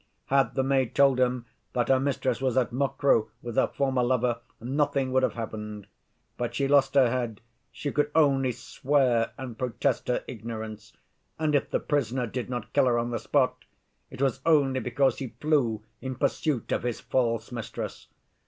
"Had 0.25 0.55
the 0.55 0.63
maid 0.63 0.95
told 0.95 1.19
him 1.19 1.45
that 1.73 1.89
her 1.89 1.99
mistress 1.99 2.41
was 2.41 2.57
at 2.57 2.73
Mokroe 2.73 3.29
with 3.43 3.55
her 3.55 3.67
former 3.67 4.01
lover, 4.01 4.39
nothing 4.59 5.11
would 5.11 5.21
have 5.21 5.35
happened. 5.35 5.85
But 6.37 6.55
she 6.55 6.67
lost 6.67 6.95
her 6.95 7.11
head, 7.11 7.39
she 7.71 7.91
could 7.91 8.09
only 8.15 8.51
swear 8.51 9.31
and 9.37 9.59
protest 9.59 10.07
her 10.07 10.23
ignorance, 10.27 10.93
and 11.37 11.53
if 11.53 11.69
the 11.69 11.79
prisoner 11.79 12.25
did 12.25 12.49
not 12.49 12.73
kill 12.73 12.87
her 12.87 12.97
on 12.97 13.11
the 13.11 13.19
spot, 13.19 13.63
it 14.09 14.23
was 14.23 14.41
only 14.43 14.79
because 14.79 15.19
he 15.19 15.35
flew 15.39 15.83
in 16.01 16.15
pursuit 16.15 16.71
of 16.71 16.81
his 16.81 16.99
false 16.99 17.51
mistress. 17.51 18.07